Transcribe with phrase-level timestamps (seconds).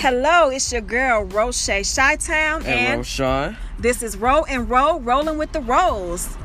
[0.00, 3.56] Hello, it's your girl Roche Chi-Town, And and RoShawn.
[3.80, 6.36] this is Roll and Roll, rolling with the rolls.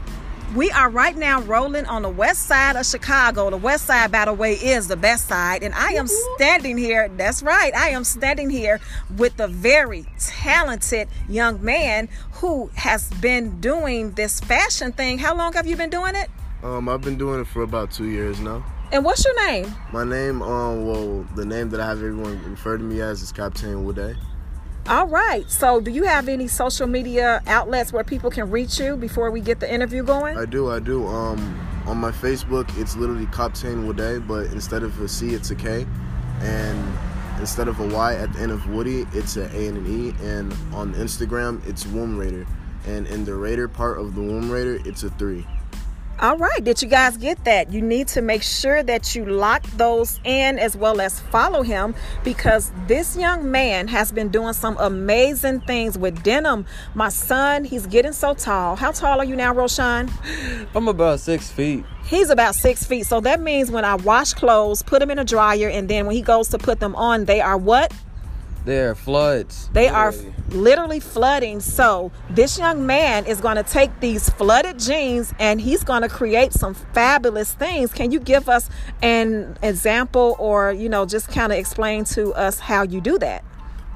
[0.55, 3.51] We are right now rolling on the west side of Chicago.
[3.51, 5.61] The west side, by the way, is the best side.
[5.61, 8.79] And I am standing here, that's right, I am standing here
[9.17, 15.19] with a very talented young man who has been doing this fashion thing.
[15.19, 16.27] How long have you been doing it?
[16.63, 18.65] Um, I've been doing it for about two years now.
[18.91, 19.73] And what's your name?
[19.91, 23.31] My name, um, well, the name that I have everyone refer to me as is
[23.31, 24.15] Captain Wooday.
[24.87, 25.49] All right.
[25.49, 29.39] So, do you have any social media outlets where people can reach you before we
[29.39, 30.37] get the interview going?
[30.37, 31.07] I do, I do.
[31.07, 35.55] Um, on my Facebook, it's literally Captain Wooday, but instead of a C, it's a
[35.55, 35.85] K,
[36.41, 36.97] and
[37.39, 40.13] instead of a Y at the end of Woody, it's an A and an E.
[40.21, 42.45] And on Instagram, it's Womb Raider,
[42.85, 45.47] and in the Raider part of the Womb Raider, it's a three.
[46.19, 46.63] All right.
[46.63, 47.73] Did you guys get that?
[47.73, 51.95] You need to make sure that you lock those in as well as follow him
[52.23, 56.65] because this young man has been doing some amazing things with denim.
[56.93, 58.75] My son, he's getting so tall.
[58.75, 60.11] How tall are you now, RoShawn?
[60.75, 61.83] I'm about six feet.
[62.05, 63.05] He's about six feet.
[63.05, 66.15] So that means when I wash clothes, put them in a dryer, and then when
[66.15, 67.91] he goes to put them on, they are what?
[68.65, 69.69] There, are floods.
[69.73, 70.33] They are Literally.
[70.49, 71.59] literally flooding.
[71.59, 76.09] So, this young man is going to take these flooded jeans and he's going to
[76.09, 77.91] create some fabulous things.
[77.91, 78.69] Can you give us
[79.01, 83.43] an example or, you know, just kind of explain to us how you do that?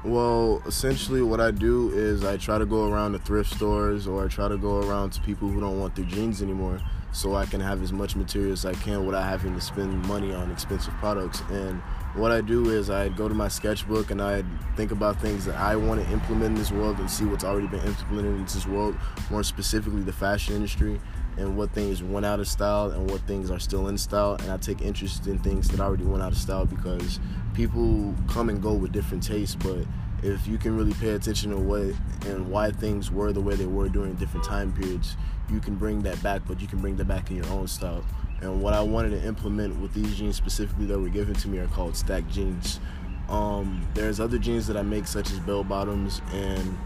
[0.04, 4.24] Well, essentially, what I do is I try to go around to thrift stores or
[4.24, 6.80] I try to go around to people who don't want their jeans anymore
[7.12, 10.32] so I can have as much material as I can without having to spend money
[10.32, 11.42] on expensive products.
[11.50, 11.80] And
[12.14, 14.44] what I do is I go to my sketchbook and I
[14.76, 17.66] think about things that I want to implement in this world and see what's already
[17.66, 18.96] been implemented in this world,
[19.30, 21.00] more specifically the fashion industry
[21.36, 24.36] and what things went out of style and what things are still in style.
[24.40, 27.20] And I take interest in things that already went out of style because
[27.54, 29.84] people come and go with different tastes, but
[30.22, 31.94] if you can really pay attention to what
[32.26, 35.16] and why things were the way they were during different time periods,
[35.50, 38.04] you can bring that back, but you can bring that back in your own style.
[38.40, 41.58] And what I wanted to implement with these jeans specifically that were given to me
[41.58, 42.80] are called stack jeans.
[43.28, 46.78] Um, there's other jeans that I make such as bell bottoms and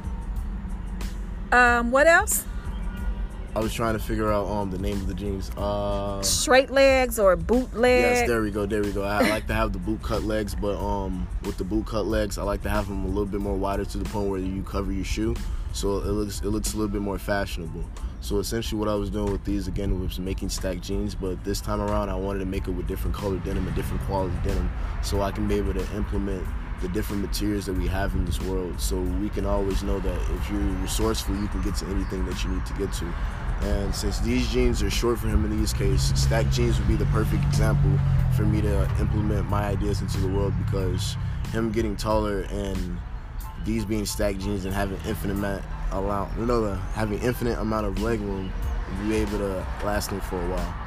[1.53, 2.47] Um, what else?
[3.55, 5.51] I was trying to figure out um the name of the jeans.
[5.57, 8.01] Uh Straight legs or bootleg?
[8.01, 9.03] Yes, there we go, there we go.
[9.03, 12.39] I like to have the boot cut legs, but um, with the boot cut legs,
[12.39, 14.63] I like to have them a little bit more wider to the point where you
[14.63, 15.37] cover your shoe,
[15.73, 17.85] so it looks it looks a little bit more fashionable.
[18.23, 21.61] So essentially, what I was doing with these again was making stacked jeans, but this
[21.61, 24.71] time around, I wanted to make it with different colored denim and different quality denim,
[25.03, 26.47] so I can be able to implement
[26.81, 30.21] the different materials that we have in this world, so we can always know that
[30.37, 33.13] if you're resourceful, you can get to anything that you need to get to.
[33.65, 36.97] And since these jeans are short for him in these cases, stack jeans would be
[36.97, 37.99] the perfect example
[38.37, 41.17] for me to implement my ideas into the world because
[41.53, 42.99] him getting taller and
[43.65, 45.63] these being stacked jeans and having infinite amount,
[45.93, 48.53] allow, you know, having infinite amount of leg room,
[49.09, 50.82] be able to last him for a while.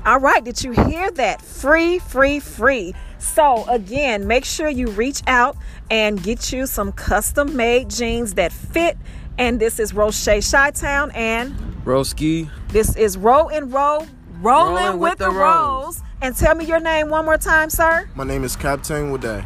[0.06, 1.42] All right, did you hear that?
[1.42, 2.94] Free, free, free.
[3.18, 5.58] So, again, make sure you reach out
[5.90, 8.96] and get you some custom made jeans that fit.
[9.36, 11.54] And this is Roche Chi Town, and
[11.84, 12.50] Broski.
[12.68, 14.06] this is Roll and Roll,
[14.40, 16.02] rolling, Rolling with, with the the rolls.
[16.22, 18.08] And tell me your name one more time, sir.
[18.14, 19.44] My name is Captain Wooday.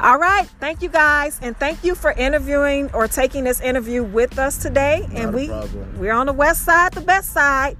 [0.00, 0.46] All right.
[0.60, 1.38] Thank you guys.
[1.42, 5.06] And thank you for interviewing or taking this interview with us today.
[5.10, 5.98] Not and we problem.
[5.98, 7.76] we're on the west side, the best side.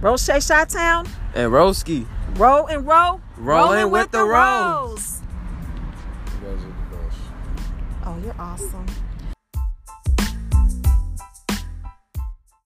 [0.00, 1.06] Roche Shot Town.
[1.34, 2.06] And Roski.
[2.36, 3.20] Roll and roll.
[3.36, 5.22] Rolling with the rolls.
[6.40, 7.18] You guys are the best.
[8.04, 8.86] Oh, you're awesome.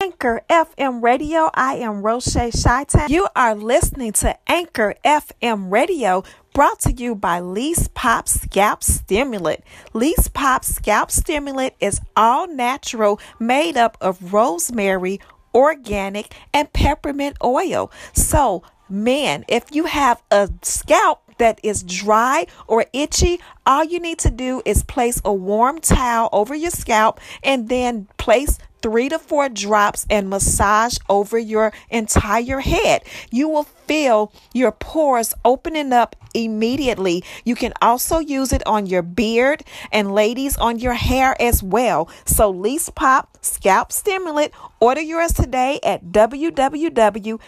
[0.01, 1.49] Anchor FM Radio.
[1.53, 3.09] I am Roche Chi-Town.
[3.09, 6.23] You are listening to Anchor FM Radio,
[6.53, 9.61] brought to you by Lease Pop Scalp Stimulant.
[9.93, 15.21] Lease Pop Scalp Stimulant is all natural, made up of rosemary,
[15.53, 17.91] organic, and peppermint oil.
[18.13, 24.19] So, man, if you have a scalp that is dry or itchy, all you need
[24.19, 29.19] to do is place a warm towel over your scalp and then place three to
[29.19, 33.03] four drops and massage over your entire head.
[33.31, 37.23] You will feel your pores opening up immediately.
[37.43, 42.09] You can also use it on your beard and ladies on your hair as well.
[42.25, 47.39] So Lease Pop Scalp Stimulant, order yours today at www.lyse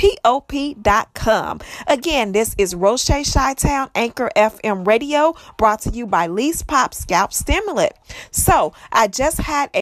[0.00, 1.60] pop.com.
[1.86, 7.32] Again, this is Roche Chi-Town Anchor FM Radio brought to you by Lease Pop Scalp
[7.32, 7.92] Stimulant.
[8.30, 9.78] So I just had a